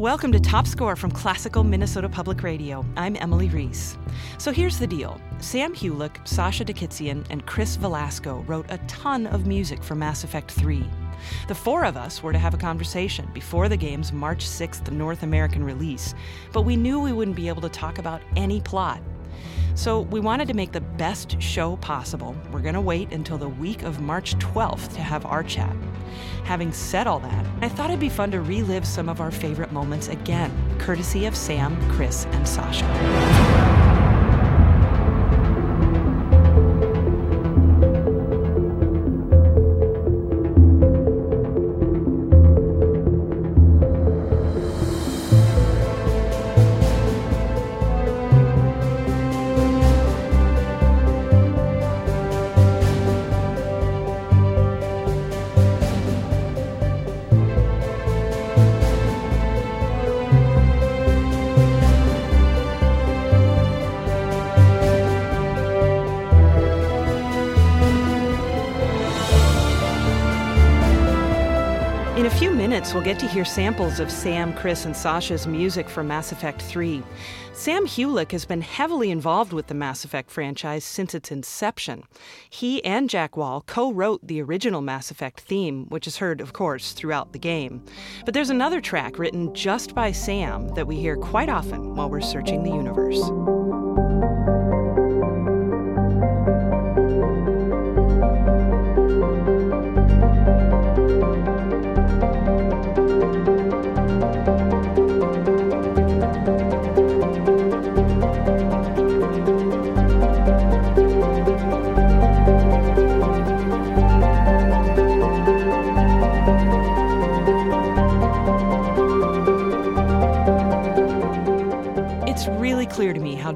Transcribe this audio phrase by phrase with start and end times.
[0.00, 2.86] Welcome to Top Score from Classical Minnesota Public Radio.
[2.96, 3.98] I'm Emily Reese.
[4.38, 9.46] So here's the deal Sam Hulick, Sasha Dikiciyan, and Chris Velasco wrote a ton of
[9.46, 10.82] music for Mass Effect 3.
[11.48, 15.22] The four of us were to have a conversation before the game's March 6th North
[15.22, 16.14] American release,
[16.50, 19.02] but we knew we wouldn't be able to talk about any plot.
[19.74, 22.36] So we wanted to make the best show possible.
[22.52, 25.74] We're going to wait until the week of March 12th to have our chat.
[26.44, 29.72] Having said all that, I thought it'd be fun to relive some of our favorite
[29.72, 33.69] moments again, courtesy of Sam, Chris, and Sasha.
[72.70, 76.62] Minutes, we'll get to hear samples of Sam, Chris, and Sasha's music from Mass Effect
[76.62, 77.02] 3.
[77.52, 82.04] Sam Hulick has been heavily involved with the Mass Effect franchise since its inception.
[82.48, 86.52] He and Jack Wall co wrote the original Mass Effect theme, which is heard, of
[86.52, 87.84] course, throughout the game.
[88.24, 92.20] But there's another track written just by Sam that we hear quite often while we're
[92.20, 93.20] searching the universe.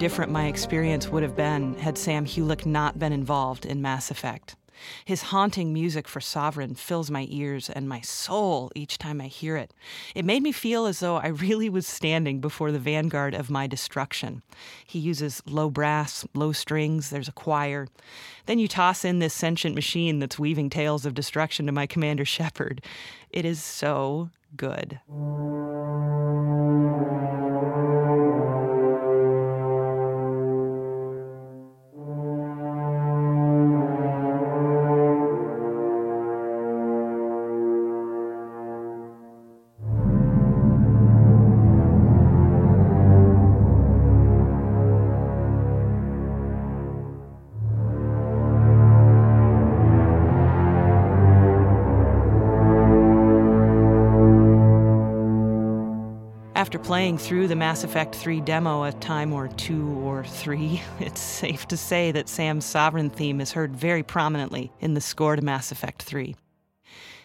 [0.00, 4.56] Different my experience would have been had Sam Hulick not been involved in Mass Effect.
[5.04, 9.58] His haunting music for Sovereign fills my ears and my soul each time I hear
[9.58, 9.74] it.
[10.14, 13.66] It made me feel as though I really was standing before the vanguard of my
[13.66, 14.42] destruction.
[14.86, 17.86] He uses low brass, low strings, there's a choir.
[18.46, 22.24] Then you toss in this sentient machine that's weaving tales of destruction to my Commander
[22.36, 22.82] Shepard.
[23.28, 24.98] It is so good.
[56.82, 61.66] Playing through the Mass Effect 3 demo a time or two or three, it's safe
[61.68, 65.70] to say that Sam's Sovereign theme is heard very prominently in the score to Mass
[65.72, 66.34] Effect 3.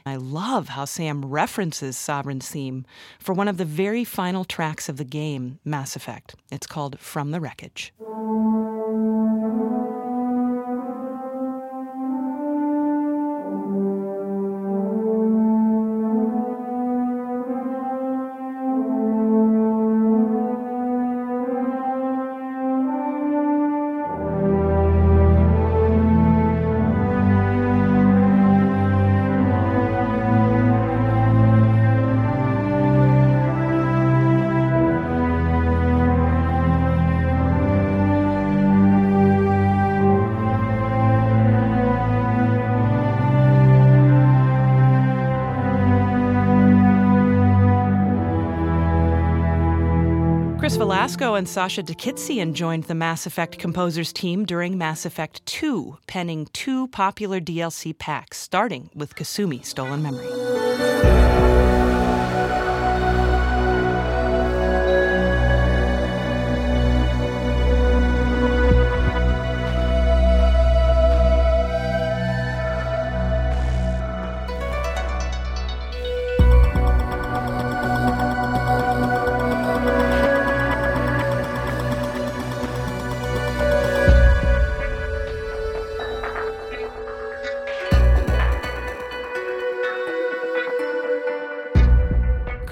[0.06, 2.86] I love how Sam references Sovereign's theme
[3.20, 6.36] for one of the very final tracks of the game, Mass Effect.
[6.52, 7.92] It's called From the Wreckage.
[50.74, 56.48] Velasco and Sasha Dikiciyan joined the Mass Effect composers team during Mass Effect 2, penning
[56.54, 60.85] two popular DLC packs, starting with Kasumi Stolen Memory.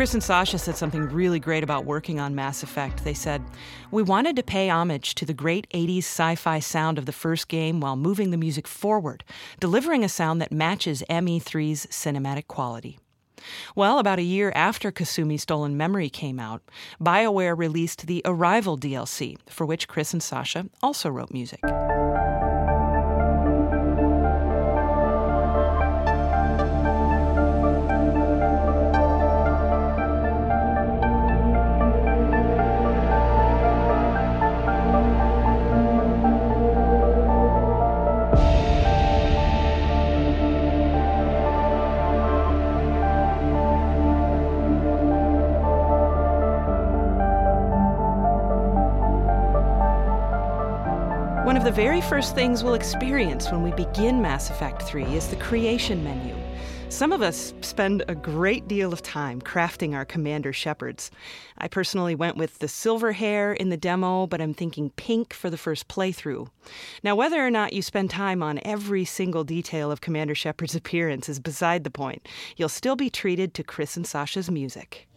[0.03, 3.05] Chris and Sasha said something really great about working on Mass Effect.
[3.05, 3.41] They said,
[3.89, 7.47] We wanted to pay homage to the great 80s sci fi sound of the first
[7.47, 9.23] game while moving the music forward,
[9.61, 12.99] delivering a sound that matches ME3's cinematic quality.
[13.77, 16.61] Well, about a year after Kasumi Stolen Memory came out,
[16.99, 21.61] BioWare released the Arrival DLC, for which Chris and Sasha also wrote music.
[51.53, 55.27] One of the very first things we'll experience when we begin Mass Effect 3 is
[55.27, 56.35] the creation menu.
[56.89, 61.11] Some of us spend a great deal of time crafting our Commander Shepards.
[61.59, 65.51] I personally went with the silver hair in the demo, but I'm thinking pink for
[65.51, 66.47] the first playthrough.
[67.03, 71.29] Now, whether or not you spend time on every single detail of Commander Shepard's appearance
[71.29, 72.27] is beside the point.
[72.57, 75.07] You'll still be treated to Chris and Sasha's music.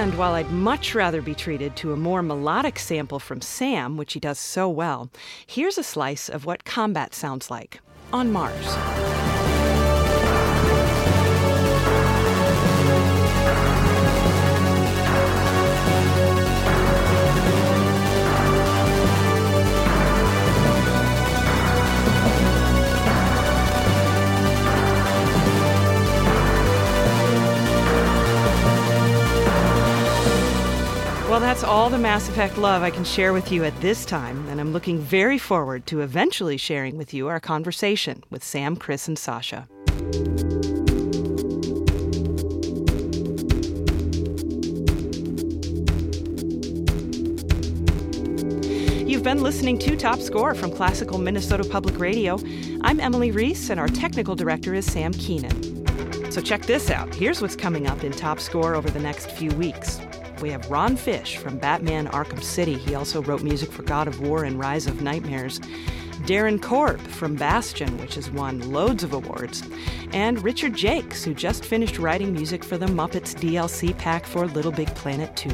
[0.00, 4.14] And while I'd much rather be treated to a more melodic sample from Sam, which
[4.14, 5.10] he does so well,
[5.46, 9.29] here's a slice of what combat sounds like on Mars.
[31.50, 34.60] That's all the Mass Effect love I can share with you at this time, and
[34.60, 39.18] I'm looking very forward to eventually sharing with you our conversation with Sam, Chris, and
[39.18, 39.66] Sasha.
[49.04, 52.38] You've been listening to Top Score from Classical Minnesota Public Radio.
[52.82, 56.30] I'm Emily Reese, and our technical director is Sam Keenan.
[56.30, 57.12] So check this out.
[57.12, 60.00] Here's what's coming up in Top Score over the next few weeks.
[60.40, 62.74] We have Ron Fish from Batman Arkham City.
[62.74, 65.60] He also wrote music for God of War and Rise of Nightmares.
[66.26, 69.62] Darren Korb from Bastion, which has won loads of awards.
[70.12, 74.72] And Richard Jakes, who just finished writing music for the Muppets DLC pack for Little
[74.72, 75.50] Big Planet 2.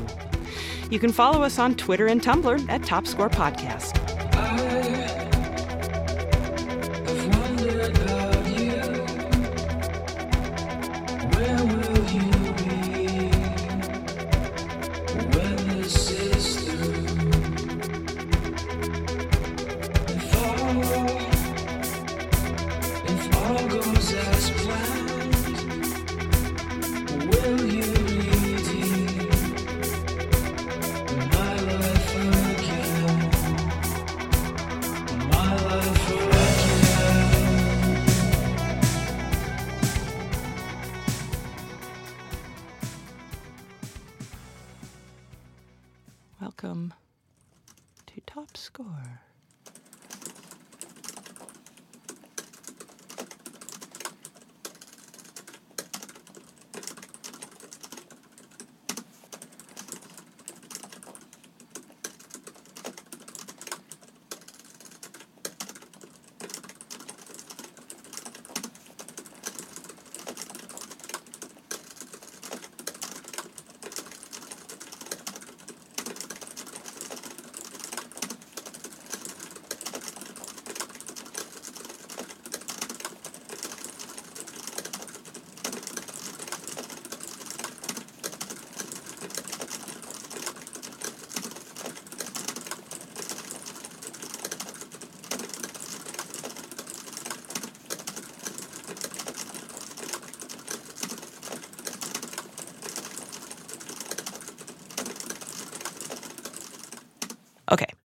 [0.91, 4.86] You can follow us on Twitter and Tumblr at Top Score Podcast.
[15.17, 15.56] Welcome